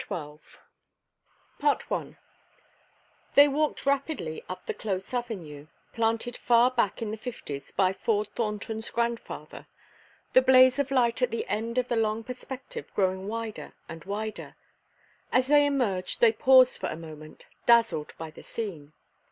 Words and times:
CHAPTER 0.01 0.57
XII 1.87 1.95
I 1.95 2.17
They 3.35 3.47
walked 3.47 3.85
rapidly 3.85 4.43
up 4.49 4.65
the 4.65 4.73
close 4.73 5.13
avenue 5.13 5.67
planted 5.93 6.35
far 6.35 6.71
back 6.71 7.03
in 7.03 7.11
the 7.11 7.17
Fifties 7.17 7.69
by 7.71 7.93
Ford 7.93 8.27
Thornton's 8.33 8.89
grandfather 8.89 9.67
the 10.33 10.41
blaze 10.41 10.79
of 10.79 10.89
light 10.89 11.21
at 11.21 11.29
the 11.29 11.45
end 11.45 11.77
of 11.77 11.87
the 11.87 11.97
long 11.97 12.23
perspective 12.23 12.91
growing 12.95 13.27
wider 13.27 13.75
and 13.87 14.03
wider. 14.05 14.55
As 15.31 15.45
they 15.45 15.67
emerged 15.67 16.19
they 16.19 16.31
paused 16.33 16.79
for 16.81 16.89
a 16.89 16.95
moment, 16.97 17.45
dazzled 17.67 18.15
by 18.17 18.31
the 18.31 18.41
scene. 18.41 18.93